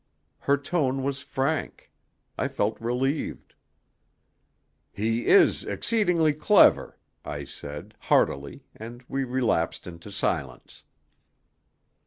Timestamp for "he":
4.91-5.27